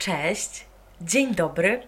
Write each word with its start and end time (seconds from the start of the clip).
Cześć, 0.00 0.64
dzień 1.00 1.34
dobry. 1.34 1.82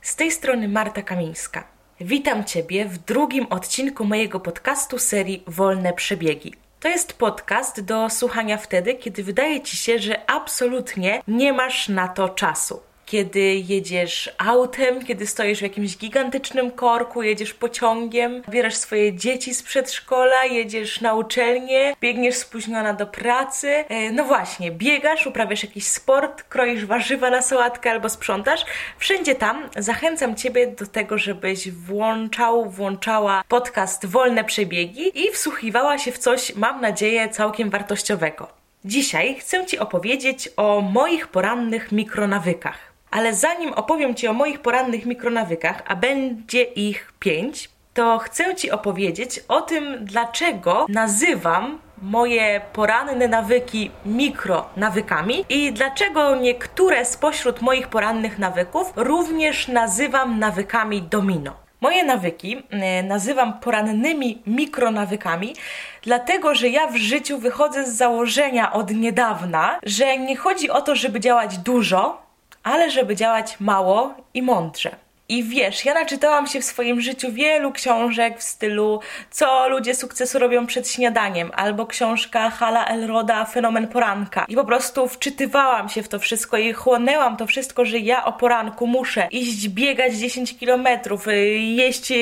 Z 0.00 0.16
tej 0.16 0.30
strony 0.30 0.68
Marta 0.68 1.02
Kamińska. 1.02 1.64
Witam 2.00 2.44
Ciebie 2.44 2.84
w 2.84 2.98
drugim 2.98 3.46
odcinku 3.50 4.04
mojego 4.04 4.40
podcastu 4.40 4.98
serii 4.98 5.44
Wolne 5.46 5.92
Przebiegi. 5.92 6.54
To 6.80 6.88
jest 6.88 7.12
podcast 7.12 7.80
do 7.80 8.10
słuchania 8.10 8.56
wtedy, 8.58 8.94
kiedy 8.94 9.22
wydaje 9.22 9.60
Ci 9.60 9.76
się, 9.76 9.98
że 9.98 10.30
absolutnie 10.30 11.22
nie 11.28 11.52
masz 11.52 11.88
na 11.88 12.08
to 12.08 12.28
czasu 12.28 12.80
kiedy 13.06 13.40
jedziesz 13.40 14.30
autem, 14.38 15.04
kiedy 15.04 15.26
stoisz 15.26 15.58
w 15.58 15.62
jakimś 15.62 15.96
gigantycznym 15.96 16.70
korku, 16.70 17.22
jedziesz 17.22 17.54
pociągiem, 17.54 18.42
bierasz 18.48 18.74
swoje 18.74 19.12
dzieci 19.16 19.54
z 19.54 19.62
przedszkola, 19.62 20.44
jedziesz 20.44 21.00
na 21.00 21.14
uczelnię, 21.14 21.96
biegniesz 22.00 22.34
spóźniona 22.34 22.94
do 22.94 23.06
pracy. 23.06 23.68
E, 23.68 24.12
no 24.12 24.24
właśnie, 24.24 24.70
biegasz, 24.70 25.26
uprawiasz 25.26 25.62
jakiś 25.62 25.86
sport, 25.86 26.42
kroisz 26.42 26.84
warzywa 26.84 27.30
na 27.30 27.42
sałatkę 27.42 27.90
albo 27.90 28.08
sprzątasz. 28.08 28.64
Wszędzie 28.98 29.34
tam 29.34 29.68
zachęcam 29.76 30.36
Ciebie 30.36 30.66
do 30.66 30.86
tego, 30.86 31.18
żebyś 31.18 31.70
włączał, 31.70 32.70
włączała 32.70 33.44
podcast 33.48 34.06
Wolne 34.06 34.44
Przebiegi 34.44 35.26
i 35.26 35.30
wsłuchiwała 35.30 35.98
się 35.98 36.12
w 36.12 36.18
coś, 36.18 36.54
mam 36.54 36.80
nadzieję, 36.80 37.28
całkiem 37.28 37.70
wartościowego. 37.70 38.48
Dzisiaj 38.84 39.34
chcę 39.34 39.66
Ci 39.66 39.78
opowiedzieć 39.78 40.48
o 40.56 40.80
moich 40.80 41.28
porannych 41.28 41.92
mikronawykach. 41.92 42.91
Ale 43.12 43.34
zanim 43.34 43.72
opowiem 43.72 44.14
Ci 44.14 44.28
o 44.28 44.32
moich 44.32 44.60
porannych 44.60 45.06
mikronawykach, 45.06 45.82
a 45.86 45.96
będzie 45.96 46.62
ich 46.62 47.12
pięć, 47.18 47.70
to 47.94 48.18
chcę 48.18 48.54
Ci 48.54 48.70
opowiedzieć 48.70 49.40
o 49.48 49.60
tym, 49.60 49.98
dlaczego 50.00 50.86
nazywam 50.88 51.78
moje 52.02 52.60
poranne 52.72 53.28
nawyki 53.28 53.90
mikronawykami 54.06 55.44
i 55.48 55.72
dlaczego 55.72 56.36
niektóre 56.36 57.04
spośród 57.04 57.62
moich 57.62 57.88
porannych 57.88 58.38
nawyków 58.38 58.92
również 58.96 59.68
nazywam 59.68 60.38
nawykami 60.38 61.02
domino. 61.02 61.52
Moje 61.80 62.04
nawyki 62.04 62.62
e, 62.70 63.02
nazywam 63.02 63.60
porannymi 63.60 64.42
mikronawykami, 64.46 65.54
dlatego 66.02 66.54
że 66.54 66.68
ja 66.68 66.86
w 66.86 66.96
życiu 66.96 67.38
wychodzę 67.38 67.86
z 67.86 67.96
założenia 67.96 68.72
od 68.72 68.90
niedawna, 68.90 69.78
że 69.82 70.18
nie 70.18 70.36
chodzi 70.36 70.70
o 70.70 70.82
to, 70.82 70.94
żeby 70.96 71.20
działać 71.20 71.58
dużo, 71.58 72.22
ale 72.62 72.90
żeby 72.90 73.16
działać 73.16 73.60
mało 73.60 74.14
i 74.34 74.42
mądrze. 74.42 74.96
I 75.32 75.44
wiesz, 75.44 75.84
ja 75.84 75.94
naczytałam 75.94 76.46
się 76.46 76.60
w 76.60 76.64
swoim 76.64 77.00
życiu 77.00 77.32
wielu 77.32 77.72
książek 77.72 78.38
w 78.38 78.42
stylu 78.42 79.00
Co 79.30 79.68
ludzie 79.68 79.94
sukcesu 79.94 80.38
robią 80.38 80.66
przed 80.66 80.90
śniadaniem, 80.90 81.50
albo 81.54 81.86
książka 81.86 82.50
Hala 82.50 82.84
Elroda 82.84 83.44
Fenomen 83.44 83.88
poranka. 83.88 84.44
I 84.48 84.54
po 84.54 84.64
prostu 84.64 85.08
wczytywałam 85.08 85.88
się 85.88 86.02
w 86.02 86.08
to 86.08 86.18
wszystko 86.18 86.56
i 86.56 86.72
chłonęłam 86.72 87.36
to 87.36 87.46
wszystko, 87.46 87.84
że 87.84 87.98
ja 87.98 88.24
o 88.24 88.32
poranku 88.32 88.86
muszę 88.86 89.28
iść 89.30 89.68
biegać 89.68 90.14
10 90.14 90.58
kilometrów, 90.58 91.28
y, 91.28 91.36
jeść 91.58 92.10
y, 92.10 92.14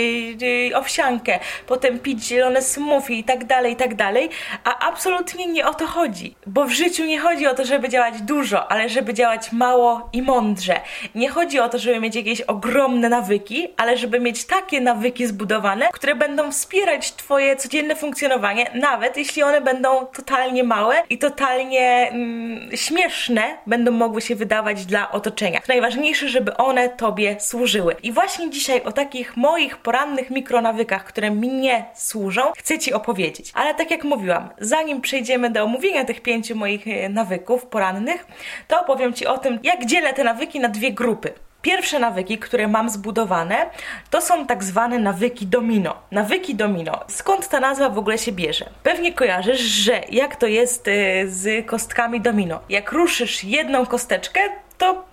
y, 0.72 0.76
owsiankę, 0.76 1.38
potem 1.66 1.98
pić 1.98 2.24
zielone 2.24 2.62
smoothie 2.62 3.14
i 3.14 3.24
tak 3.24 3.44
dalej, 3.44 3.72
i 3.72 3.76
tak 3.76 3.94
dalej. 3.94 4.28
A 4.64 4.88
absolutnie 4.88 5.46
nie 5.46 5.66
o 5.66 5.74
to 5.74 5.86
chodzi, 5.86 6.34
bo 6.46 6.64
w 6.64 6.70
życiu 6.70 7.04
nie 7.04 7.18
chodzi 7.18 7.46
o 7.46 7.54
to, 7.54 7.64
żeby 7.64 7.88
działać 7.88 8.22
dużo, 8.22 8.72
ale 8.72 8.88
żeby 8.88 9.14
działać 9.14 9.52
mało 9.52 10.08
i 10.12 10.22
mądrze. 10.22 10.80
Nie 11.14 11.28
chodzi 11.28 11.60
o 11.60 11.68
to, 11.68 11.78
żeby 11.78 12.00
mieć 12.00 12.16
jakieś 12.16 12.40
ogromne 12.40 12.99
ogromne 13.00 13.08
nawyki, 13.08 13.68
ale 13.76 13.96
żeby 13.96 14.20
mieć 14.20 14.44
takie 14.44 14.80
nawyki 14.80 15.26
zbudowane, 15.26 15.88
które 15.92 16.14
będą 16.14 16.52
wspierać 16.52 17.12
Twoje 17.12 17.56
codzienne 17.56 17.96
funkcjonowanie, 17.96 18.70
nawet 18.74 19.16
jeśli 19.16 19.42
one 19.42 19.60
będą 19.60 20.06
totalnie 20.06 20.64
małe 20.64 20.94
i 21.10 21.18
totalnie 21.18 22.10
mm, 22.10 22.76
śmieszne, 22.76 23.42
będą 23.66 23.90
mogły 23.90 24.20
się 24.20 24.36
wydawać 24.36 24.86
dla 24.86 25.10
otoczenia. 25.10 25.60
Najważniejsze, 25.68 26.28
żeby 26.28 26.56
one 26.56 26.88
Tobie 26.88 27.36
służyły. 27.40 27.96
I 28.02 28.12
właśnie 28.12 28.50
dzisiaj 28.50 28.82
o 28.82 28.92
takich 28.92 29.36
moich 29.36 29.76
porannych 29.76 30.30
mikronawykach, 30.30 31.04
które 31.04 31.30
mnie 31.30 31.84
służą, 31.94 32.42
chcę 32.58 32.78
Ci 32.78 32.92
opowiedzieć. 32.92 33.50
Ale 33.54 33.74
tak 33.74 33.90
jak 33.90 34.04
mówiłam, 34.04 34.48
zanim 34.58 35.00
przejdziemy 35.00 35.50
do 35.50 35.64
omówienia 35.64 36.04
tych 36.04 36.20
pięciu 36.20 36.56
moich 36.56 36.88
e, 36.88 37.08
nawyków 37.08 37.66
porannych, 37.66 38.26
to 38.68 38.80
opowiem 38.80 39.12
Ci 39.12 39.26
o 39.26 39.38
tym, 39.38 39.58
jak 39.62 39.86
dzielę 39.86 40.12
te 40.12 40.24
nawyki 40.24 40.60
na 40.60 40.68
dwie 40.68 40.92
grupy. 40.92 41.32
Pierwsze 41.62 41.98
nawyki, 41.98 42.38
które 42.38 42.68
mam 42.68 42.90
zbudowane, 42.90 43.70
to 44.10 44.20
są 44.20 44.46
tak 44.46 44.64
zwane 44.64 44.98
nawyki 44.98 45.46
domino. 45.46 45.94
Nawyki 46.10 46.54
domino. 46.54 47.00
Skąd 47.08 47.48
ta 47.48 47.60
nazwa 47.60 47.90
w 47.90 47.98
ogóle 47.98 48.18
się 48.18 48.32
bierze? 48.32 48.70
Pewnie 48.82 49.12
kojarzysz, 49.12 49.60
że 49.60 50.00
jak 50.10 50.36
to 50.36 50.46
jest 50.46 50.88
y, 50.88 50.92
z 51.26 51.66
kostkami 51.66 52.20
domino. 52.20 52.60
Jak 52.68 52.92
ruszysz 52.92 53.44
jedną 53.44 53.86
kosteczkę, 53.86 54.40
to 54.78 55.04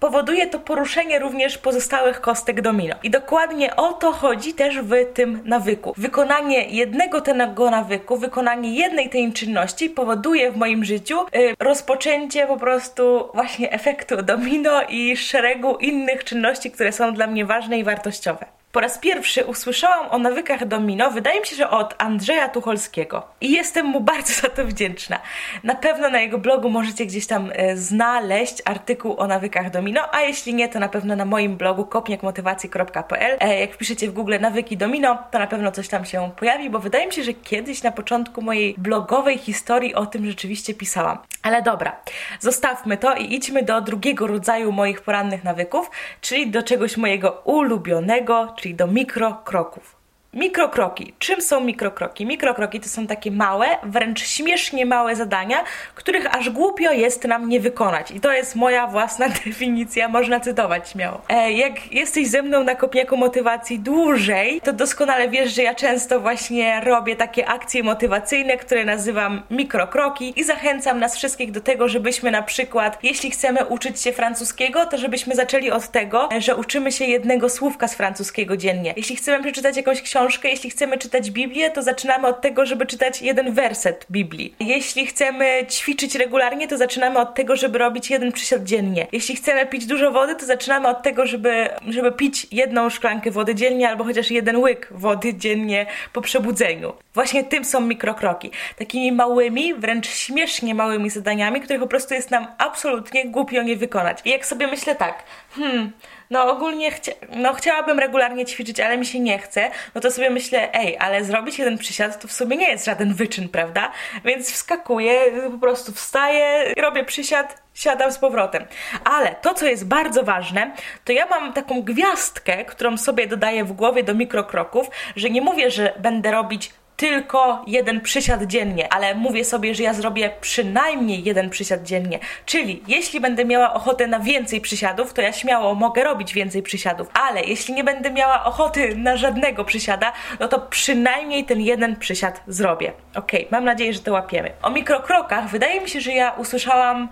powoduje 0.00 0.46
to 0.46 0.58
poruszenie 0.58 1.18
również 1.18 1.58
pozostałych 1.58 2.20
kostek 2.20 2.60
domino. 2.60 2.94
I 3.02 3.10
dokładnie 3.10 3.76
o 3.76 3.92
to 3.92 4.12
chodzi 4.12 4.54
też 4.54 4.78
w 4.80 4.92
tym 5.14 5.42
nawyku. 5.44 5.94
Wykonanie 5.96 6.68
jednego 6.68 7.20
tego 7.20 7.70
nawyku, 7.70 8.16
wykonanie 8.16 8.74
jednej 8.74 9.10
tej 9.10 9.32
czynności 9.32 9.90
powoduje 9.90 10.52
w 10.52 10.56
moim 10.56 10.84
życiu 10.84 11.20
y, 11.20 11.54
rozpoczęcie 11.58 12.46
po 12.46 12.56
prostu 12.56 13.28
właśnie 13.34 13.72
efektu 13.72 14.22
domino 14.22 14.82
i 14.88 15.16
szeregu 15.16 15.76
innych 15.76 16.24
czynności, 16.24 16.70
które 16.70 16.92
są 16.92 17.14
dla 17.14 17.26
mnie 17.26 17.44
ważne 17.44 17.78
i 17.78 17.84
wartościowe. 17.84 18.59
Po 18.72 18.80
raz 18.80 18.98
pierwszy 18.98 19.44
usłyszałam 19.44 20.10
o 20.10 20.18
nawykach 20.18 20.66
domino, 20.66 21.10
wydaje 21.10 21.40
mi 21.40 21.46
się, 21.46 21.56
że 21.56 21.70
od 21.70 21.94
Andrzeja 21.98 22.48
Tucholskiego. 22.48 23.22
I 23.40 23.52
jestem 23.52 23.86
mu 23.86 24.00
bardzo 24.00 24.32
za 24.42 24.48
to 24.48 24.64
wdzięczna. 24.64 25.18
Na 25.64 25.74
pewno 25.74 26.10
na 26.10 26.20
jego 26.20 26.38
blogu 26.38 26.70
możecie 26.70 27.06
gdzieś 27.06 27.26
tam 27.26 27.50
e, 27.52 27.76
znaleźć 27.76 28.62
artykuł 28.64 29.20
o 29.20 29.26
nawykach 29.26 29.70
domino, 29.70 30.14
a 30.14 30.20
jeśli 30.20 30.54
nie, 30.54 30.68
to 30.68 30.78
na 30.78 30.88
pewno 30.88 31.16
na 31.16 31.24
moim 31.24 31.56
blogu 31.56 31.84
kopniakmotywacji.pl. 31.84 33.36
E, 33.40 33.60
jak 33.60 33.74
wpiszecie 33.74 34.08
w 34.08 34.12
Google 34.12 34.34
nawyki 34.40 34.76
domino, 34.76 35.18
to 35.30 35.38
na 35.38 35.46
pewno 35.46 35.72
coś 35.72 35.88
tam 35.88 36.04
się 36.04 36.30
pojawi, 36.36 36.70
bo 36.70 36.78
wydaje 36.78 37.06
mi 37.06 37.12
się, 37.12 37.22
że 37.22 37.34
kiedyś 37.34 37.82
na 37.82 37.92
początku 37.92 38.42
mojej 38.42 38.74
blogowej 38.78 39.38
historii 39.38 39.94
o 39.94 40.06
tym 40.06 40.26
rzeczywiście 40.26 40.74
pisałam. 40.74 41.18
Ale 41.42 41.62
dobra, 41.62 41.96
zostawmy 42.40 42.96
to 42.96 43.14
i 43.14 43.34
idźmy 43.34 43.62
do 43.62 43.80
drugiego 43.80 44.26
rodzaju 44.26 44.72
moich 44.72 45.00
porannych 45.00 45.44
nawyków, 45.44 45.90
czyli 46.20 46.50
do 46.50 46.62
czegoś 46.62 46.96
mojego 46.96 47.42
ulubionego, 47.44 48.54
czyli 48.60 48.74
do 48.74 48.86
mikrokroków. 48.86 49.99
Mikrokroki. 50.34 51.14
Czym 51.18 51.40
są 51.40 51.60
mikrokroki? 51.60 52.26
Mikrokroki 52.26 52.80
to 52.80 52.88
są 52.88 53.06
takie 53.06 53.30
małe, 53.30 53.66
wręcz 53.82 54.22
śmiesznie 54.22 54.86
małe 54.86 55.16
zadania, 55.16 55.64
których 55.94 56.34
aż 56.34 56.50
głupio 56.50 56.92
jest 56.92 57.24
nam 57.24 57.48
nie 57.48 57.60
wykonać. 57.60 58.10
I 58.10 58.20
to 58.20 58.32
jest 58.32 58.56
moja 58.56 58.86
własna 58.86 59.28
definicja, 59.44 60.08
można 60.08 60.40
cytować 60.40 60.88
śmiało. 60.90 61.22
E, 61.28 61.52
jak 61.52 61.92
jesteś 61.92 62.28
ze 62.28 62.42
mną 62.42 62.64
na 62.64 62.74
kopniaku 62.74 63.16
motywacji 63.16 63.78
dłużej, 63.78 64.60
to 64.60 64.72
doskonale 64.72 65.28
wiesz, 65.28 65.54
że 65.54 65.62
ja 65.62 65.74
często 65.74 66.20
właśnie 66.20 66.80
robię 66.80 67.16
takie 67.16 67.48
akcje 67.48 67.82
motywacyjne, 67.82 68.56
które 68.56 68.84
nazywam 68.84 69.42
mikrokroki 69.50 70.40
i 70.40 70.44
zachęcam 70.44 71.00
nas 71.00 71.16
wszystkich 71.16 71.50
do 71.50 71.60
tego, 71.60 71.88
żebyśmy 71.88 72.30
na 72.30 72.42
przykład, 72.42 72.98
jeśli 73.02 73.30
chcemy 73.30 73.66
uczyć 73.66 74.00
się 74.00 74.12
francuskiego, 74.12 74.86
to 74.86 74.98
żebyśmy 74.98 75.34
zaczęli 75.34 75.70
od 75.70 75.88
tego, 75.88 76.28
że 76.38 76.56
uczymy 76.56 76.92
się 76.92 77.04
jednego 77.04 77.48
słówka 77.48 77.88
z 77.88 77.94
francuskiego 77.94 78.56
dziennie. 78.56 78.94
Jeśli 78.96 79.16
chcemy 79.16 79.42
przeczytać 79.42 79.76
jakąś 79.76 80.02
książkę, 80.02 80.19
książkę, 80.20 80.48
jeśli 80.48 80.70
chcemy 80.70 80.98
czytać 80.98 81.30
Biblię, 81.30 81.70
to 81.70 81.82
zaczynamy 81.82 82.26
od 82.26 82.40
tego, 82.40 82.66
żeby 82.66 82.86
czytać 82.86 83.22
jeden 83.22 83.52
werset 83.52 84.06
Biblii. 84.10 84.54
Jeśli 84.60 85.06
chcemy 85.06 85.66
ćwiczyć 85.70 86.14
regularnie, 86.14 86.68
to 86.68 86.76
zaczynamy 86.76 87.18
od 87.18 87.34
tego, 87.34 87.56
żeby 87.56 87.78
robić 87.78 88.10
jeden 88.10 88.32
przysiad 88.32 88.64
dziennie. 88.64 89.06
Jeśli 89.12 89.36
chcemy 89.36 89.66
pić 89.66 89.86
dużo 89.86 90.10
wody, 90.10 90.34
to 90.34 90.46
zaczynamy 90.46 90.88
od 90.88 91.02
tego, 91.02 91.26
żeby, 91.26 91.68
żeby 91.88 92.12
pić 92.12 92.46
jedną 92.52 92.90
szklankę 92.90 93.30
wody 93.30 93.54
dziennie 93.54 93.88
albo 93.88 94.04
chociaż 94.04 94.30
jeden 94.30 94.56
łyk 94.56 94.88
wody 94.90 95.34
dziennie 95.34 95.86
po 96.12 96.20
przebudzeniu. 96.20 96.92
Właśnie 97.14 97.44
tym 97.44 97.64
są 97.64 97.80
mikrokroki. 97.80 98.50
Takimi 98.78 99.12
małymi, 99.12 99.74
wręcz 99.74 100.08
śmiesznie 100.08 100.74
małymi 100.74 101.10
zadaniami, 101.10 101.60
których 101.60 101.80
po 101.80 101.88
prostu 101.88 102.14
jest 102.14 102.30
nam 102.30 102.46
absolutnie 102.58 103.24
głupio 103.24 103.62
nie 103.62 103.76
wykonać. 103.76 104.18
I 104.24 104.30
jak 104.30 104.46
sobie 104.46 104.66
myślę 104.66 104.94
tak, 104.94 105.22
hmm, 105.56 105.92
no 106.30 106.50
ogólnie 106.50 106.90
chcia 106.90 107.12
no, 107.36 107.52
chciałabym 107.52 107.98
regularnie 107.98 108.46
ćwiczyć, 108.46 108.80
ale 108.80 108.98
mi 108.98 109.06
się 109.06 109.20
nie 109.20 109.38
chce, 109.38 109.70
no 109.94 110.00
to 110.00 110.10
sobie 110.10 110.30
myślę, 110.30 110.74
ej, 110.74 110.96
ale 110.98 111.24
zrobić 111.24 111.58
jeden 111.58 111.78
przysiad 111.78 112.22
to 112.22 112.28
w 112.28 112.32
sumie 112.32 112.56
nie 112.56 112.70
jest 112.70 112.84
żaden 112.84 113.14
wyczyn, 113.14 113.48
prawda? 113.48 113.92
Więc 114.24 114.52
wskakuję, 114.52 115.20
po 115.52 115.58
prostu 115.58 115.92
wstaję, 115.92 116.74
robię 116.76 117.04
przysiad, 117.04 117.62
siadam 117.74 118.12
z 118.12 118.18
powrotem. 118.18 118.64
Ale 119.04 119.34
to, 119.34 119.54
co 119.54 119.66
jest 119.66 119.86
bardzo 119.86 120.22
ważne, 120.22 120.70
to 121.04 121.12
ja 121.12 121.26
mam 121.26 121.52
taką 121.52 121.82
gwiazdkę, 121.82 122.64
którą 122.64 122.98
sobie 122.98 123.26
dodaję 123.26 123.64
w 123.64 123.72
głowie 123.72 124.02
do 124.02 124.14
mikrokroków, 124.14 124.86
że 125.16 125.30
nie 125.30 125.40
mówię, 125.40 125.70
że 125.70 125.94
będę 125.98 126.30
robić 126.30 126.70
tylko 127.00 127.64
jeden 127.66 128.00
przysiad 128.00 128.42
dziennie, 128.42 128.92
ale 128.92 129.14
mówię 129.14 129.44
sobie, 129.44 129.74
że 129.74 129.82
ja 129.82 129.94
zrobię 129.94 130.30
przynajmniej 130.40 131.24
jeden 131.24 131.50
przysiad 131.50 131.82
dziennie. 131.82 132.18
Czyli 132.46 132.82
jeśli 132.88 133.20
będę 133.20 133.44
miała 133.44 133.74
ochotę 133.74 134.06
na 134.06 134.20
więcej 134.20 134.60
przysiadów, 134.60 135.12
to 135.12 135.22
ja 135.22 135.32
śmiało 135.32 135.74
mogę 135.74 136.04
robić 136.04 136.34
więcej 136.34 136.62
przysiadów, 136.62 137.08
ale 137.14 137.44
jeśli 137.44 137.74
nie 137.74 137.84
będę 137.84 138.10
miała 138.10 138.44
ochoty 138.44 138.96
na 138.96 139.16
żadnego 139.16 139.64
przysiada, 139.64 140.12
no 140.40 140.48
to 140.48 140.60
przynajmniej 140.60 141.44
ten 141.44 141.60
jeden 141.60 141.96
przysiad 141.96 142.42
zrobię. 142.46 142.92
Ok, 143.14 143.32
mam 143.50 143.64
nadzieję, 143.64 143.92
że 143.92 144.00
to 144.00 144.12
łapiemy. 144.12 144.50
O 144.62 144.70
mikrokrokach 144.70 145.48
wydaje 145.48 145.80
mi 145.80 145.88
się, 145.88 146.00
że 146.00 146.12
ja 146.12 146.30
usłyszałam 146.30 147.08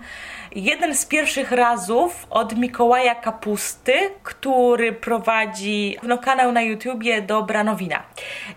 jeden 0.55 0.95
z 0.95 1.05
pierwszych 1.05 1.51
razów 1.51 2.27
od 2.29 2.55
Mikołaja 2.57 3.15
Kapusty, 3.15 3.93
który 4.23 4.93
prowadzi 4.93 5.97
no, 6.03 6.17
kanał 6.17 6.51
na 6.51 6.61
YouTubie 6.61 7.21
Dobra 7.21 7.63
Nowina. 7.63 8.03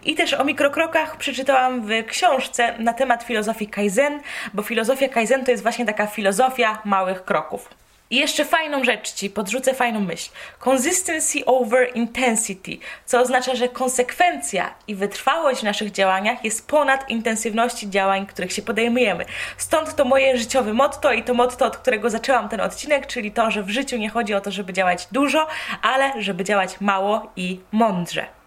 I 0.05 0.15
też 0.15 0.35
o 0.35 0.45
mikrokrokach 0.45 1.17
przeczytałam 1.23 1.83
w 1.87 1.91
książce 2.07 2.79
na 2.79 2.93
temat 2.93 3.23
filozofii 3.23 3.67
Kaizen, 3.67 4.21
bo 4.55 4.63
filozofia 4.63 5.09
Kaizen 5.09 5.45
to 5.45 5.51
jest 5.51 5.63
właśnie 5.63 5.87
taka 5.87 6.07
filozofia 6.07 6.79
małych 6.85 7.25
kroków. 7.25 7.69
I 8.11 8.17
jeszcze 8.17 8.45
fajną 8.45 8.85
rzecz 8.85 9.13
Ci, 9.13 9.31
podrzucę 9.31 9.75
fajną 9.75 10.01
myśl. 10.01 10.31
Consistency 10.69 11.45
over 11.45 11.91
intensity, 11.95 12.79
co 13.07 13.21
oznacza, 13.21 13.55
że 13.55 13.69
konsekwencja 13.69 14.75
i 14.89 14.95
wytrwałość 14.95 15.61
w 15.61 15.65
naszych 15.65 15.93
działaniach 15.93 16.45
jest 16.45 16.69
ponad 16.69 17.11
intensywności 17.11 17.91
działań, 17.91 18.27
których 18.27 18.53
się 18.53 18.63
podejmujemy. 18.63 19.25
Stąd 19.57 19.97
to 19.97 20.05
moje 20.05 20.39
życiowe 20.39 20.73
motto 20.73 21.13
i 21.13 21.23
to 21.23 21.35
motto, 21.35 21.67
od 21.67 21.77
którego 21.77 22.11
zaczęłam 22.11 22.49
ten 22.49 22.61
odcinek, 22.61 23.07
czyli 23.07 23.33
to, 23.33 23.51
że 23.51 23.63
w 23.63 23.71
życiu 23.71 23.97
nie 23.97 24.11
chodzi 24.11 24.35
o 24.35 24.41
to, 24.41 24.51
żeby 24.51 24.73
działać 24.73 25.09
dużo, 25.13 25.47
ale 25.83 26.23
żeby 26.23 26.45
działać 26.45 26.81
mało 26.81 27.33
i 27.37 27.61
mądrze. 27.73 28.42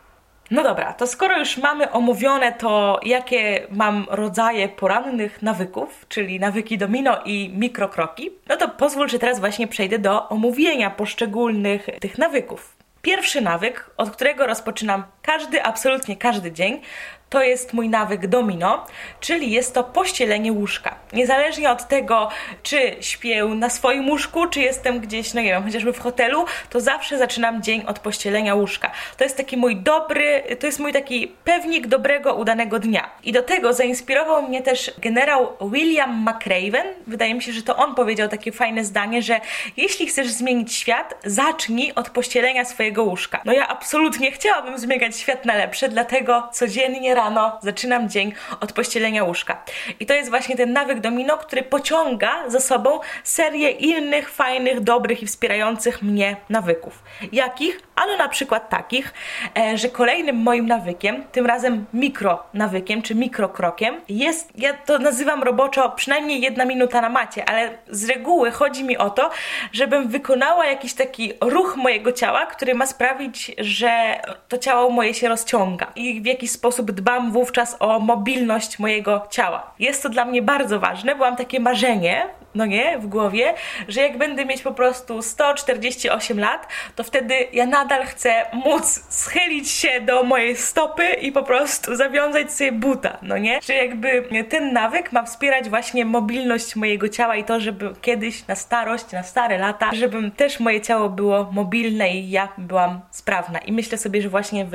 No 0.52 0.64
dobra, 0.64 0.94
to 0.94 1.08
skoro 1.08 1.40
już 1.40 1.58
mamy 1.58 1.92
omówione 1.92 2.52
to, 2.52 3.00
jakie 3.04 3.68
mam 3.72 4.06
rodzaje 4.10 4.70
porannych 4.70 5.42
nawyków, 5.42 6.06
czyli 6.10 6.40
nawyki 6.40 6.78
domino 6.78 7.22
i 7.26 7.52
mikrokroki, 7.54 8.30
no 8.50 8.58
to 8.58 8.70
pozwól, 8.70 9.10
że 9.10 9.20
teraz 9.20 9.40
właśnie 9.40 9.68
przejdę 9.68 10.00
do 10.00 10.30
omówienia 10.30 10.90
poszczególnych 10.90 11.88
tych 12.00 12.18
nawyków. 12.18 12.76
Pierwszy 13.02 13.42
nawyk, 13.42 13.90
od 13.98 14.10
którego 14.10 14.48
rozpoczynam 14.48 15.04
każdy, 15.22 15.64
absolutnie 15.64 16.18
każdy 16.18 16.52
dzień, 16.52 16.82
to 17.30 17.44
jest 17.44 17.74
mój 17.74 17.90
nawyk 17.90 18.28
domino, 18.28 18.86
czyli 19.20 19.52
jest 19.52 19.74
to 19.74 19.84
pościelenie 19.84 20.54
łóżka. 20.54 20.96
Niezależnie 21.14 21.72
od 21.72 21.88
tego, 21.88 22.30
czy 22.64 22.96
śpię 23.02 23.46
na 23.46 23.70
swoim 23.70 24.10
łóżku, 24.10 24.48
czy 24.48 24.60
jestem 24.60 25.00
gdzieś, 25.00 25.34
no 25.34 25.42
nie 25.42 25.50
wiem, 25.50 25.64
chociażby 25.64 25.94
w 25.94 26.00
hotelu, 26.00 26.46
to 26.70 26.80
zawsze 26.80 27.18
zaczynam 27.18 27.64
dzień 27.64 27.84
od 27.88 28.00
pościelenia 28.00 28.56
łóżka. 28.56 28.92
To 29.18 29.24
jest 29.24 29.38
taki 29.38 29.58
mój 29.58 29.76
dobry, 29.76 30.44
to 30.60 30.66
jest 30.66 30.80
mój 30.80 30.94
taki 30.94 31.28
pewnik 31.44 31.88
dobrego, 31.88 32.34
udanego 32.34 32.80
dnia. 32.80 33.10
I 33.24 33.32
do 33.32 33.44
tego 33.44 33.74
zainspirował 33.74 34.48
mnie 34.48 34.62
też 34.62 34.92
generał 34.98 35.58
William 35.72 36.26
McRaven. 36.30 36.88
Wydaje 37.08 37.34
mi 37.34 37.42
się, 37.42 37.52
że 37.52 37.64
to 37.64 37.76
on 37.76 37.96
powiedział 37.96 38.30
takie 38.30 38.52
fajne 38.52 38.86
zdanie, 38.86 39.22
że 39.22 39.40
jeśli 39.78 40.08
chcesz 40.08 40.28
zmienić 40.28 40.74
świat, 40.74 41.16
zacznij 41.24 41.94
od 41.96 42.10
pościelenia 42.10 42.66
swojego 42.66 43.04
łóżka. 43.04 43.42
No 43.46 43.54
ja 43.54 43.68
absolutnie 43.68 44.32
chciałabym 44.32 44.78
zmieniać 44.78 45.18
świat 45.18 45.46
na 45.46 45.56
lepsze, 45.56 45.90
dlatego 45.90 46.50
codziennie 46.54 47.15
rano 47.16 47.60
zaczynam 47.62 48.10
dzień 48.10 48.34
od 48.60 48.74
pościelenia 48.74 49.24
łóżka. 49.24 49.64
I 50.00 50.06
to 50.06 50.14
jest 50.14 50.30
właśnie 50.30 50.56
ten 50.56 50.74
nawyk 50.74 51.00
domino, 51.00 51.38
który 51.38 51.64
pociąga 51.64 52.50
za 52.50 52.60
sobą 52.60 53.00
serię 53.24 53.72
innych 53.72 54.30
fajnych, 54.30 54.80
dobrych 54.80 55.24
i 55.24 55.28
wspierających 55.28 56.02
mnie 56.02 56.36
nawyków. 56.50 57.04
Jakich? 57.32 57.80
Ano 57.96 58.18
na 58.18 58.30
przykład 58.30 58.70
takich, 58.70 59.14
e, 59.58 59.78
że 59.78 59.90
kolejnym 59.90 60.36
moim 60.36 60.68
nawykiem, 60.68 61.24
tym 61.32 61.46
razem 61.46 61.86
mikro 61.94 62.44
nawykiem, 62.54 63.02
czy 63.02 63.16
mikrokrokiem, 63.16 64.02
jest, 64.10 64.52
ja 64.56 64.74
to 64.74 65.00
nazywam 65.00 65.44
roboczo 65.44 65.90
przynajmniej 65.90 66.42
jedna 66.42 66.66
minuta 66.66 67.02
na 67.02 67.10
macie, 67.10 67.50
ale 67.50 67.78
z 67.90 68.10
reguły 68.10 68.52
chodzi 68.52 68.84
mi 68.84 68.98
o 68.98 69.10
to, 69.10 69.30
żebym 69.72 70.08
wykonała 70.08 70.66
jakiś 70.66 70.94
taki 70.94 71.34
ruch 71.42 71.76
mojego 71.76 72.12
ciała, 72.12 72.46
który 72.46 72.76
ma 72.76 72.86
sprawić, 72.86 73.52
że 73.58 74.22
to 74.48 74.58
ciało 74.58 74.90
moje 74.90 75.14
się 75.14 75.30
rozciąga 75.30 75.92
i 75.96 76.22
w 76.22 76.26
jakiś 76.26 76.52
sposób 76.52 76.92
dba 76.92 77.05
dbam 77.06 77.32
wówczas 77.32 77.76
o 77.80 78.00
mobilność 78.00 78.80
mojego 78.80 79.28
ciała. 79.30 79.72
Jest 79.80 80.04
to 80.04 80.10
dla 80.10 80.26
mnie 80.26 80.42
bardzo 80.42 80.80
ważne, 80.80 81.16
bo 81.16 81.26
mam 81.26 81.36
takie 81.36 81.60
marzenie, 81.60 82.28
no 82.56 82.66
nie, 82.66 83.00
w 83.00 83.08
głowie, 83.08 83.54
że 83.88 84.02
jak 84.02 84.18
będę 84.18 84.46
mieć 84.46 84.62
po 84.62 84.72
prostu 84.72 85.22
148 85.22 86.40
lat, 86.40 86.68
to 86.96 87.04
wtedy 87.04 87.36
ja 87.54 87.66
nadal 87.66 88.06
chcę 88.06 88.46
móc 88.54 89.04
schylić 89.10 89.72
się 89.72 90.02
do 90.02 90.24
mojej 90.24 90.56
stopy 90.56 91.08
i 91.22 91.32
po 91.32 91.44
prostu 91.44 91.96
zawiązać 91.96 92.54
sobie 92.54 92.72
buta, 92.72 93.18
no 93.22 93.38
nie? 93.38 93.60
Że 93.62 93.74
jakby 93.74 94.28
ten 94.50 94.74
nawyk 94.74 95.12
ma 95.12 95.24
wspierać 95.24 95.70
właśnie 95.70 96.06
mobilność 96.06 96.76
mojego 96.76 97.10
ciała 97.10 97.36
i 97.36 97.44
to, 97.44 97.60
żeby 97.60 97.94
kiedyś 98.02 98.48
na 98.48 98.56
starość, 98.56 99.12
na 99.12 99.24
stare 99.24 99.58
lata, 99.58 99.90
żebym 99.94 100.32
też 100.32 100.60
moje 100.60 100.82
ciało 100.82 101.10
było 101.10 101.50
mobilne 101.52 102.10
i 102.10 102.30
ja 102.30 102.48
byłam 102.58 103.00
sprawna. 103.12 103.60
I 103.60 103.72
myślę 103.72 103.98
sobie, 103.98 104.22
że 104.22 104.30
właśnie 104.30 104.66
w 104.66 104.74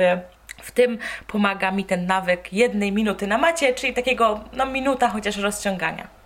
w 0.61 0.71
tym 0.71 0.97
pomaga 1.27 1.71
mi 1.71 1.85
ten 1.85 2.05
nawyk 2.05 2.53
jednej 2.53 2.91
minuty 2.91 3.27
na 3.27 3.37
macie, 3.37 3.73
czyli 3.73 3.93
takiego 3.93 4.43
no 4.53 4.65
minuta 4.65 5.09
chociaż 5.09 5.37
rozciągania. 5.37 6.21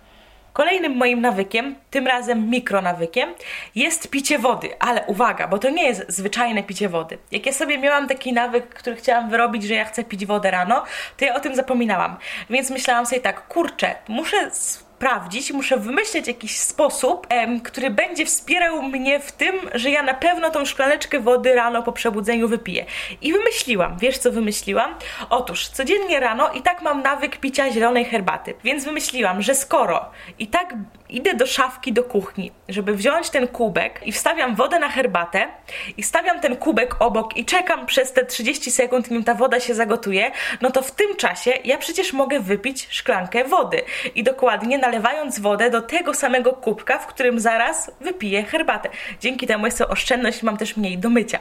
Kolejnym 0.56 0.96
moim 0.96 1.20
nawykiem, 1.20 1.74
tym 1.90 2.06
razem 2.06 2.50
mikronawykiem, 2.50 3.34
jest 3.74 4.10
picie 4.10 4.38
wody. 4.38 4.68
Ale 4.78 5.04
uwaga, 5.06 5.48
bo 5.48 5.58
to 5.58 5.70
nie 5.70 5.84
jest 5.84 6.04
zwyczajne 6.08 6.62
picie 6.62 6.88
wody. 6.88 7.18
Jak 7.30 7.46
ja 7.46 7.52
sobie 7.52 7.78
miałam 7.78 8.08
taki 8.08 8.32
nawyk, 8.32 8.68
który 8.68 8.96
chciałam 8.96 9.30
wyrobić, 9.30 9.64
że 9.64 9.74
ja 9.74 9.84
chcę 9.84 10.04
pić 10.04 10.26
wodę 10.26 10.50
rano, 10.50 10.84
to 11.16 11.24
ja 11.24 11.34
o 11.34 11.40
tym 11.40 11.56
zapominałam. 11.56 12.16
Więc 12.50 12.70
myślałam 12.70 13.06
sobie 13.06 13.20
tak, 13.20 13.48
kurczę, 13.48 13.94
muszę 14.08 14.50
sprawdzić, 14.96 15.52
muszę 15.52 15.76
wymyśleć 15.76 16.26
jakiś 16.26 16.58
sposób, 16.58 17.26
em, 17.30 17.60
który 17.60 17.90
będzie 17.90 18.26
wspierał 18.26 18.82
mnie 18.82 19.20
w 19.20 19.32
tym, 19.32 19.54
że 19.74 19.90
ja 19.90 20.02
na 20.02 20.14
pewno 20.14 20.50
tą 20.50 20.64
szklaneczkę 20.64 21.20
wody 21.20 21.54
rano 21.54 21.82
po 21.82 21.92
przebudzeniu 21.92 22.48
wypiję. 22.48 22.84
I 23.22 23.32
wymyśliłam, 23.32 23.98
wiesz 23.98 24.18
co 24.18 24.32
wymyśliłam? 24.32 24.94
Otóż 25.30 25.68
codziennie 25.68 26.20
rano 26.20 26.52
i 26.52 26.62
tak 26.62 26.82
mam 26.82 27.02
nawyk 27.02 27.36
picia 27.36 27.70
zielonej 27.70 28.04
herbaty, 28.04 28.54
więc 28.64 28.84
wymyśliłam, 28.84 29.42
że 29.42 29.54
skoro 29.54 30.10
i 30.38 30.46
tak 30.46 30.74
idę 31.08 31.34
do 31.34 31.46
szafki 31.46 31.92
do 31.92 32.04
kuchni, 32.04 32.52
żeby 32.68 32.94
wziąć 32.94 33.30
ten 33.30 33.48
kubek 33.48 34.00
i 34.04 34.12
wstawiam 34.12 34.54
wodę 34.54 34.78
na 34.78 34.88
herbatę 34.88 35.48
i 35.96 36.02
stawiam 36.02 36.40
ten 36.40 36.56
kubek 36.56 36.96
obok 36.98 37.36
i 37.36 37.44
czekam 37.44 37.86
przez 37.86 38.12
te 38.12 38.24
30 38.24 38.70
sekund, 38.70 39.10
nim 39.10 39.24
ta 39.24 39.34
woda 39.34 39.60
się 39.60 39.74
zagotuje, 39.74 40.30
no 40.60 40.70
to 40.70 40.82
w 40.82 40.90
tym 40.90 41.16
czasie 41.16 41.52
ja 41.64 41.78
przecież 41.78 42.12
mogę 42.12 42.40
wypić 42.40 42.88
szklankę 42.90 43.44
wody 43.44 43.82
i 44.14 44.22
dokładnie 44.22 44.78
nalewając 44.78 45.38
wodę 45.38 45.70
do 45.70 45.82
tego 45.82 46.14
samego 46.14 46.52
kubka, 46.52 46.98
w 46.98 47.06
którym 47.06 47.40
zaraz 47.40 47.90
wypiję 48.00 48.42
herbatę. 48.42 48.88
Dzięki 49.20 49.46
temu 49.46 49.66
jest 49.66 49.78
to 49.78 49.88
oszczędność 49.88 50.42
mam 50.42 50.56
też 50.56 50.76
mniej 50.76 50.98
do 50.98 51.10
mycia. 51.10 51.38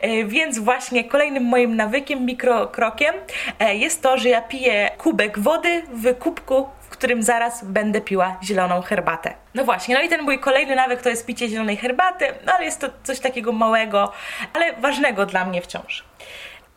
E, 0.00 0.24
więc 0.24 0.58
właśnie 0.58 1.04
kolejnym 1.04 1.44
moim 1.44 1.76
nawykiem, 1.76 2.26
mikrokrokiem 2.26 3.14
e, 3.58 3.74
jest 3.74 4.02
to, 4.02 4.18
że 4.18 4.28
ja 4.28 4.40
piję 4.40 4.90
kubek 4.98 5.38
wody 5.38 5.82
w 5.92 6.18
kubku 6.18 6.66
którym 6.92 7.22
zaraz 7.22 7.64
będę 7.64 8.00
piła 8.00 8.36
zieloną 8.42 8.82
herbatę. 8.82 9.34
No 9.54 9.64
właśnie, 9.64 9.94
no 9.94 10.02
i 10.02 10.08
ten 10.08 10.22
mój 10.22 10.38
kolejny 10.38 10.76
nawyk 10.76 11.02
to 11.02 11.08
jest 11.08 11.26
picie 11.26 11.48
zielonej 11.48 11.76
herbaty, 11.76 12.26
no 12.46 12.52
ale 12.52 12.64
jest 12.64 12.80
to 12.80 12.88
coś 13.02 13.20
takiego 13.20 13.52
małego, 13.52 14.12
ale 14.52 14.72
ważnego 14.72 15.26
dla 15.26 15.44
mnie 15.44 15.62
wciąż. 15.62 16.04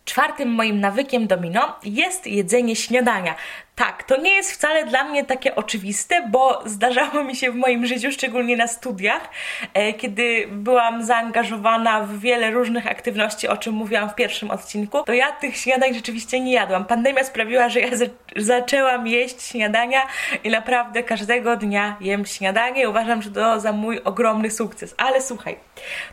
Czwartym 0.05 0.49
moim 0.49 0.79
nawykiem 0.79 1.27
domino 1.27 1.79
jest 1.83 2.27
jedzenie 2.27 2.75
śniadania. 2.75 3.35
Tak, 3.75 4.03
to 4.03 4.21
nie 4.21 4.33
jest 4.33 4.51
wcale 4.51 4.85
dla 4.85 5.03
mnie 5.03 5.25
takie 5.25 5.55
oczywiste, 5.55 6.27
bo 6.29 6.63
zdarzało 6.65 7.23
mi 7.23 7.35
się 7.35 7.51
w 7.51 7.55
moim 7.55 7.85
życiu, 7.85 8.11
szczególnie 8.11 8.57
na 8.57 8.67
studiach, 8.67 9.29
e, 9.73 9.93
kiedy 9.93 10.47
byłam 10.51 11.03
zaangażowana 11.03 12.01
w 12.01 12.19
wiele 12.19 12.51
różnych 12.51 12.87
aktywności, 12.87 13.47
o 13.47 13.57
czym 13.57 13.73
mówiłam 13.73 14.09
w 14.09 14.15
pierwszym 14.15 14.51
odcinku, 14.51 15.03
to 15.03 15.13
ja 15.13 15.31
tych 15.31 15.57
śniadań 15.57 15.93
rzeczywiście 15.93 16.39
nie 16.39 16.53
jadłam. 16.53 16.85
Pandemia 16.85 17.23
sprawiła, 17.23 17.69
że 17.69 17.79
ja 17.79 17.89
zaczęłam 18.35 19.07
jeść 19.07 19.41
śniadania 19.41 20.07
i 20.43 20.49
naprawdę 20.49 21.03
każdego 21.03 21.57
dnia 21.57 21.97
jem 22.01 22.25
śniadanie. 22.25 22.89
Uważam, 22.89 23.21
że 23.21 23.31
to 23.31 23.59
za 23.59 23.71
mój 23.71 23.99
ogromny 24.03 24.51
sukces. 24.51 24.95
Ale 24.97 25.21
słuchaj, 25.21 25.57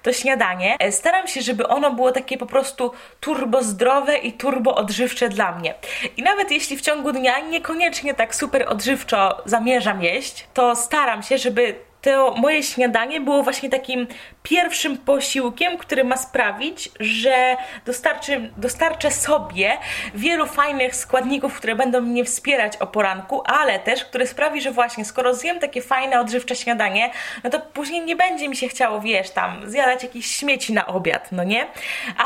to 0.03 0.13
śniadanie 0.13 0.77
e, 0.79 0.93
staram 0.93 1.27
się, 1.27 1.43
żeby 1.43 1.69
ono 1.69 1.91
było 1.91 2.13
takie 2.13 2.39
po 2.39 2.47
prostu 2.47 2.93
turbo 3.21 3.63
zdrowe 3.63 4.17
i 4.19 4.33
turbo 4.33 4.75
odżywcze 4.75 5.29
dla 5.29 5.53
mnie. 5.53 5.75
I 6.17 6.23
nawet 6.23 6.51
jeśli 6.51 6.77
w 6.77 6.81
ciągu 6.81 7.13
dnia 7.13 7.52
niekoniecznie 7.53 8.15
tak 8.15 8.35
super 8.35 8.65
odżywczo 8.69 9.43
zamierzam 9.45 10.03
jeść, 10.03 10.47
to 10.55 10.77
staram 10.77 11.23
się, 11.23 11.39
żeby 11.39 11.75
to 12.03 12.35
moje 12.37 12.63
śniadanie 12.63 13.21
było 13.21 13.43
właśnie 13.43 13.71
takim 13.71 14.07
pierwszym 14.43 14.99
posiłkiem, 14.99 15.79
który 15.79 16.05
ma 16.05 16.17
sprawić, 16.17 16.91
że 17.01 17.57
dostarczy, 17.87 18.51
dostarczę 18.57 19.11
sobie 19.11 19.79
wielu 20.15 20.47
fajnych 20.47 20.97
składników, 20.97 21.57
które 21.57 21.75
będą 21.75 22.01
mnie 22.01 22.25
wspierać 22.25 22.77
o 22.77 22.87
poranku, 22.87 23.43
ale 23.45 23.79
też, 23.79 24.05
który 24.05 24.27
sprawi, 24.27 24.61
że 24.61 24.71
właśnie 24.71 25.05
skoro 25.05 25.35
zjem 25.35 25.61
takie 25.61 25.83
fajne, 25.83 26.21
odżywcze 26.21 26.57
śniadanie, 26.57 27.11
no 27.45 27.51
to 27.51 27.61
później 27.61 28.01
nie 28.01 28.17
będzie 28.17 28.49
mi 28.49 28.57
się 28.57 28.69
chciało, 28.69 29.01
wiesz, 29.01 29.31
tam 29.31 29.71
zjadać 29.71 30.03
jakieś 30.03 30.27
śmieci 30.27 30.73
na 30.73 30.87
obiad, 30.87 31.29
no 31.33 31.45
nie? 31.45 31.67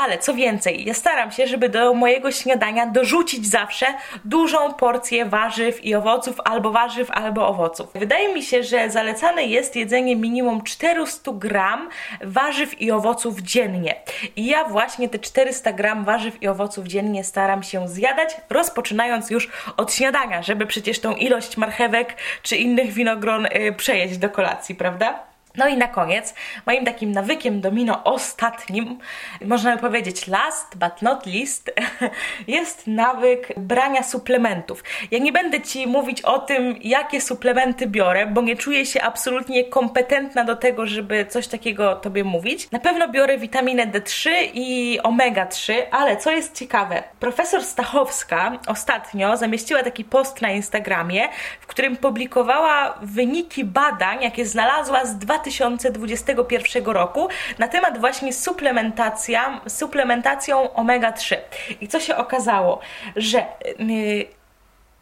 Ale 0.01 0.17
co 0.17 0.33
więcej, 0.33 0.85
ja 0.85 0.93
staram 0.93 1.31
się, 1.31 1.47
żeby 1.47 1.69
do 1.69 1.93
mojego 1.93 2.31
śniadania 2.31 2.85
dorzucić 2.85 3.47
zawsze 3.47 3.85
dużą 4.25 4.73
porcję 4.73 5.25
warzyw 5.25 5.85
i 5.85 5.95
owoców, 5.95 6.35
albo 6.45 6.71
warzyw, 6.71 7.11
albo 7.11 7.47
owoców. 7.47 7.87
Wydaje 7.95 8.33
mi 8.33 8.43
się, 8.43 8.63
że 8.63 8.89
zalecane 8.89 9.43
jest 9.43 9.66
jest 9.67 9.75
jedzenie 9.75 10.15
minimum 10.15 10.63
400 10.63 11.31
gram 11.33 11.89
warzyw 12.21 12.81
i 12.81 12.91
owoców 12.91 13.39
dziennie. 13.39 13.95
I 14.35 14.45
ja 14.45 14.63
właśnie 14.63 15.09
te 15.09 15.19
400 15.19 15.73
gram 15.73 16.05
warzyw 16.05 16.43
i 16.43 16.47
owoców 16.47 16.87
dziennie 16.87 17.23
staram 17.23 17.63
się 17.63 17.87
zjadać, 17.87 18.37
rozpoczynając 18.49 19.29
już 19.29 19.49
od 19.77 19.93
śniadania, 19.93 20.43
żeby 20.43 20.65
przecież 20.65 20.99
tą 20.99 21.15
ilość 21.15 21.57
marchewek 21.57 22.15
czy 22.43 22.55
innych 22.55 22.93
winogron 22.93 23.47
yy, 23.53 23.73
przejeść 23.73 24.17
do 24.17 24.29
kolacji, 24.29 24.75
prawda? 24.75 25.26
No 25.57 25.67
i 25.67 25.77
na 25.77 25.87
koniec, 25.87 26.33
moim 26.65 26.85
takim 26.85 27.11
nawykiem 27.11 27.61
domino 27.61 28.03
ostatnim, 28.03 28.99
można 29.41 29.75
by 29.75 29.81
powiedzieć 29.81 30.27
last 30.27 30.77
but 30.77 31.01
not 31.01 31.25
least, 31.25 31.71
jest 32.57 32.87
nawyk 32.87 33.53
brania 33.57 34.03
suplementów. 34.03 34.83
Ja 35.11 35.19
nie 35.19 35.31
będę 35.31 35.61
Ci 35.61 35.87
mówić 35.87 36.21
o 36.21 36.39
tym, 36.39 36.75
jakie 36.81 37.21
suplementy 37.21 37.87
biorę, 37.87 38.27
bo 38.27 38.41
nie 38.41 38.55
czuję 38.55 38.85
się 38.85 39.01
absolutnie 39.01 39.63
kompetentna 39.63 40.43
do 40.43 40.55
tego, 40.55 40.85
żeby 40.85 41.25
coś 41.25 41.47
takiego 41.47 41.95
Tobie 41.95 42.23
mówić. 42.23 42.71
Na 42.71 42.79
pewno 42.79 43.09
biorę 43.09 43.37
witaminę 43.37 43.87
D3 43.87 44.29
i 44.53 44.99
omega-3, 45.03 45.73
ale 45.91 46.17
co 46.17 46.31
jest 46.31 46.59
ciekawe, 46.59 47.03
profesor 47.19 47.63
Stachowska 47.63 48.59
ostatnio 48.67 49.37
zamieściła 49.37 49.83
taki 49.83 50.03
post 50.03 50.41
na 50.41 50.51
Instagramie, 50.51 51.29
w 51.61 51.67
którym 51.67 51.97
publikowała 51.97 52.99
wyniki 53.01 53.65
badań, 53.65 54.23
jakie 54.23 54.45
znalazła 54.45 55.05
z 55.05 55.17
2000 55.17 55.46
2021 55.47 56.85
roku 56.85 57.27
na 57.59 57.67
temat 57.67 57.97
właśnie 57.97 58.33
suplementacja, 58.33 59.61
suplementacją 59.67 60.69
omega-3. 60.73 61.35
I 61.81 61.87
co 61.87 61.99
się 61.99 62.15
okazało? 62.15 62.79
Że 63.15 63.45
yy, 63.79 64.25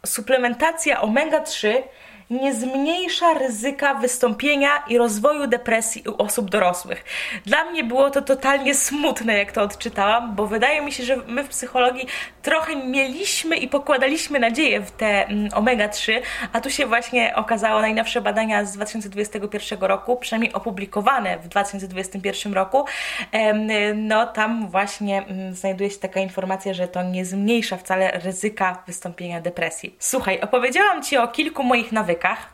suplementacja 0.06 1.00
omega-3 1.00 1.82
nie 2.30 2.54
zmniejsza 2.54 3.34
ryzyka 3.34 3.94
wystąpienia 3.94 4.70
i 4.88 4.98
rozwoju 4.98 5.46
depresji 5.46 6.02
u 6.08 6.22
osób 6.22 6.50
dorosłych. 6.50 7.04
Dla 7.46 7.64
mnie 7.64 7.84
było 7.84 8.10
to 8.10 8.22
totalnie 8.22 8.74
smutne, 8.74 9.38
jak 9.38 9.52
to 9.52 9.62
odczytałam, 9.62 10.34
bo 10.34 10.46
wydaje 10.46 10.80
mi 10.80 10.92
się, 10.92 11.04
że 11.04 11.16
my 11.16 11.44
w 11.44 11.48
psychologii 11.48 12.06
trochę 12.42 12.76
mieliśmy 12.76 13.56
i 13.56 13.68
pokładaliśmy 13.68 14.38
nadzieję 14.38 14.80
w 14.80 14.90
te 14.90 15.26
mm, 15.26 15.48
omega-3, 15.48 16.20
a 16.52 16.60
tu 16.60 16.70
się 16.70 16.86
właśnie 16.86 17.36
okazało 17.36 17.80
najnowsze 17.80 18.20
badania 18.20 18.64
z 18.64 18.72
2021 18.72 19.80
roku, 19.80 20.16
przynajmniej 20.16 20.52
opublikowane 20.52 21.38
w 21.38 21.48
2021 21.48 22.54
roku, 22.54 22.84
no 23.94 24.26
tam 24.26 24.68
właśnie 24.68 25.18
mm, 25.26 25.54
znajduje 25.54 25.90
się 25.90 25.98
taka 25.98 26.20
informacja, 26.20 26.74
że 26.74 26.88
to 26.88 27.02
nie 27.02 27.24
zmniejsza 27.24 27.76
wcale 27.76 28.10
ryzyka 28.10 28.82
wystąpienia 28.86 29.40
depresji. 29.40 29.96
Słuchaj, 29.98 30.40
opowiedziałam 30.40 31.02
Ci 31.02 31.16
o 31.16 31.28
kilku 31.28 31.62
moich 31.62 31.92
nawykach, 31.92 32.15
nawykach, 32.16 32.48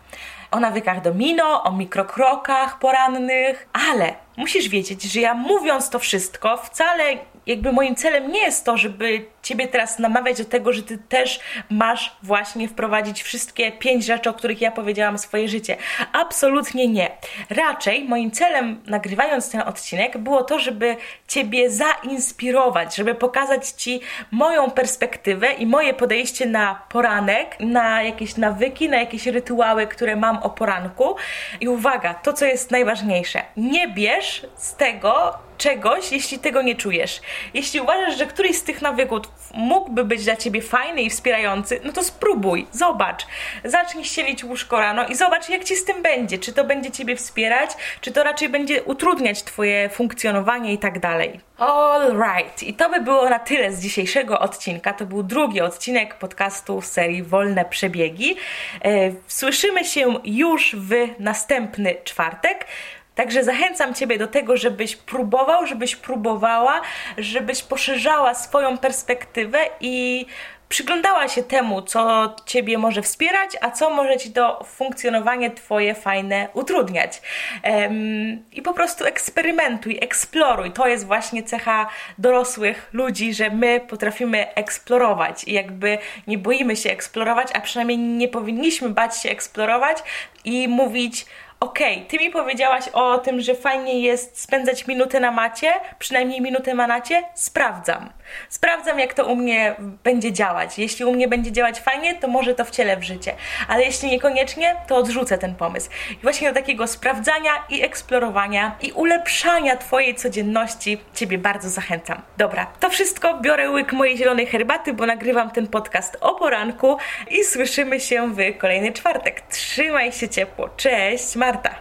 o 0.51 0.61
nawykach 0.61 1.03
domino, 1.03 1.63
o 1.63 1.73
mikrokrokach 1.73 2.79
porannych, 2.79 3.69
ale 3.73 4.15
musisz 4.37 4.69
wiedzieć, 4.69 5.03
że 5.03 5.21
ja 5.21 5.35
mówiąc 5.35 5.91
to 5.91 5.99
wszystko 5.99 6.57
wcale 6.57 7.05
jakby 7.47 7.73
moim 7.73 7.95
celem 7.95 8.33
nie 8.33 8.41
jest 8.41 8.65
to, 8.65 8.77
żeby 8.77 9.27
ciebie 9.43 9.69
teraz 9.69 9.99
namawiać 9.99 10.39
do 10.39 10.45
tego, 10.45 10.73
że 10.73 10.83
ty 10.83 10.99
też 10.99 11.41
masz 11.71 12.17
właśnie 12.23 12.69
wprowadzić 12.69 13.23
wszystkie 13.23 13.73
pięć 13.73 14.05
rzeczy, 14.05 14.31
o 14.31 14.35
których 14.35 14.61
ja 14.61 14.71
powiedziałam 14.71 15.19
swoje 15.19 15.49
życie. 15.49 15.77
Absolutnie 16.13 16.89
nie. 16.89 17.11
Raczej 17.51 18.05
moim 18.05 18.31
celem, 18.31 18.83
nagrywając 18.87 19.51
ten 19.51 19.61
odcinek, 19.61 20.19
było 20.19 20.45
to, 20.45 20.59
żeby 20.59 20.97
ciebie 21.29 21.71
zainspirować, 21.71 22.97
żeby 22.97 23.15
pokazać 23.15 23.69
ci 23.69 24.01
moją 24.31 24.71
perspektywę 24.71 25.53
i 25.53 25.67
moje 25.67 25.95
podejście 25.95 26.47
na 26.47 26.83
poranek, 26.89 27.57
na 27.61 28.03
jakieś 28.03 28.37
nawyki, 28.37 28.89
na 28.89 28.97
jakieś 28.97 29.27
rytuały, 29.27 29.87
które 29.87 30.17
mam 30.17 30.37
o 30.37 30.51
poranku. 30.51 31.17
I 31.61 31.69
uwaga, 31.69 32.15
to 32.15 32.33
co 32.33 32.45
jest 32.45 32.71
najważniejsze, 32.71 33.43
nie 33.57 33.89
bierz 33.89 34.47
z 34.57 34.75
tego 34.75 35.39
czegoś, 35.63 36.13
jeśli 36.13 36.39
tego 36.39 36.63
nie 36.63 36.75
czujesz. 36.75 37.21
Jeśli 37.55 37.81
uważasz, 37.81 38.19
że 38.19 38.27
któryś 38.27 38.57
z 38.57 38.63
tych 38.63 38.83
nawyków 38.83 39.23
mógłby 39.55 40.05
być 40.05 40.25
dla 40.25 40.37
ciebie 40.37 40.63
fajny 40.63 41.03
i 41.03 41.11
wspierający, 41.11 41.81
no 41.85 41.93
to 41.93 42.03
spróbuj, 42.03 42.67
zobacz. 42.73 43.27
Zacznij 43.65 44.05
ścielić 44.05 44.45
łóżko 44.45 44.81
rano 44.81 45.07
i 45.07 45.15
zobacz, 45.15 45.49
jak 45.49 45.65
ci 45.65 45.77
z 45.77 45.85
tym 45.85 46.03
będzie. 46.03 46.39
Czy 46.39 46.53
to 46.53 46.65
będzie 46.65 46.91
ciebie 46.91 47.17
wspierać, 47.17 47.71
czy 48.01 48.13
to 48.13 48.25
raczej 48.25 48.49
będzie 48.49 48.83
utrudniać 48.83 49.43
twoje 49.43 49.89
funkcjonowanie 49.89 50.73
i 50.73 50.79
tak 50.79 50.99
dalej. 50.99 51.41
Alright, 51.59 52.63
i 52.63 52.75
to 52.75 52.91
by 52.91 53.01
było 53.01 53.29
na 53.29 53.39
tyle 53.39 53.73
z 53.73 53.81
dzisiejszego 53.81 54.41
odcinka. 54.41 54.93
To 54.93 55.07
był 55.07 55.23
drugi 55.23 55.61
odcinek 55.61 56.15
podcastu 56.15 56.81
serii 56.81 57.23
Wolne 57.23 57.65
Przebiegi. 57.65 58.37
E, 58.85 59.13
słyszymy 59.27 59.85
się 59.85 60.15
już 60.25 60.77
w 60.79 60.91
następny 61.19 61.95
czwartek. 62.05 62.67
Także 63.15 63.45
zachęcam 63.45 63.95
Ciebie 63.95 64.19
do 64.19 64.27
tego, 64.27 64.57
żebyś 64.57 64.97
próbował, 64.97 65.67
żebyś 65.67 65.97
próbowała, 65.97 66.81
żebyś 67.19 67.63
poszerzała 67.63 68.35
swoją 68.35 68.79
perspektywę 68.79 69.59
i 69.81 70.27
przyglądała 70.73 71.29
się 71.29 71.43
temu, 71.43 71.83
co 71.83 72.35
Ciebie 72.47 72.79
może 72.79 73.03
wspierać, 73.03 73.51
a 73.61 73.71
co 73.71 73.91
może 73.91 74.17
Ci 74.17 74.33
to 74.33 74.65
funkcjonowanie 74.65 75.51
Twoje 75.51 75.95
fajne 75.95 76.49
utrudniać. 76.55 77.23
Um, 77.65 78.45
I 78.53 78.63
po 78.63 78.75
prostu 78.75 79.05
eksperymentuj, 79.05 79.99
eksploruj. 80.01 80.71
To 80.71 80.89
jest 80.89 81.07
właśnie 81.07 81.43
cecha 81.43 81.89
dorosłych 82.19 82.89
ludzi, 82.93 83.35
że 83.35 83.51
my 83.51 83.81
potrafimy 83.89 84.55
eksplorować 84.55 85.45
i 85.45 85.53
jakby 85.53 85.99
nie 86.27 86.39
boimy 86.39 86.77
się 86.77 86.91
eksplorować, 86.91 87.49
a 87.55 87.61
przynajmniej 87.61 87.99
nie 87.99 88.29
powinniśmy 88.29 88.89
bać 88.89 89.23
się 89.23 89.31
eksplorować 89.31 89.99
i 90.45 90.69
mówić 90.69 91.27
okej, 91.63 91.95
okay, 91.95 92.07
ty 92.07 92.19
mi 92.19 92.31
powiedziałaś 92.31 92.89
o 92.93 93.19
tym, 93.19 93.41
że 93.41 93.55
fajnie 93.55 94.01
jest 94.01 94.41
spędzać 94.41 94.87
minutę 94.87 95.21
na 95.21 95.31
macie, 95.31 95.73
przynajmniej 95.99 96.41
minutę 96.41 96.75
na 96.75 96.87
nacie, 96.87 97.23
sprawdzam. 97.35 98.11
Sprawdzam, 98.49 98.99
jak 98.99 99.15
to 99.15 99.27
u 99.27 99.37
mnie 99.37 99.75
będzie 100.05 100.33
działać. 100.33 100.79
Jeśli 100.79 101.05
u 101.05 101.13
mnie 101.13 101.29
będzie 101.29 101.53
działać 101.53 101.81
fajnie, 101.81 102.15
to 102.15 102.29
może 102.29 102.55
to 102.55 102.65
wcielę 102.65 102.97
w 102.97 103.03
życie, 103.03 103.35
ale 103.69 103.85
jeśli 103.85 104.11
niekoniecznie, 104.11 104.77
to 104.89 104.97
odrzucę 104.97 105.39
ten 105.39 105.55
pomysł. 105.55 105.91
I 106.11 106.23
właśnie 106.23 106.49
do 106.49 106.55
takiego 106.55 106.87
sprawdzania 106.87 107.51
i 107.69 107.83
eksplorowania 107.83 108.77
i 108.81 108.93
ulepszania 108.93 109.77
Twojej 109.77 110.15
codzienności 110.15 110.99
Ciebie 111.15 111.39
bardzo 111.39 111.69
zachęcam. 111.69 112.23
Dobra, 112.37 112.67
to 112.81 112.91
wszystko. 112.91 113.39
Biorę 113.41 113.71
łyk 113.71 113.93
mojej 113.93 114.17
zielonej 114.17 114.47
herbaty, 114.47 114.93
bo 114.93 115.07
nagrywam 115.07 115.51
ten 115.51 115.67
podcast 115.67 116.17
o 116.21 116.35
poranku 116.35 116.97
i 117.31 117.45
słyszymy 117.45 118.01
się 118.01 118.35
w 118.35 118.59
kolejny 118.59 118.93
czwartek. 118.93 119.41
Trzymaj 119.41 120.13
się 120.13 120.29
ciepło. 120.29 120.69
Cześć, 120.77 121.37
Marta. 121.53 121.73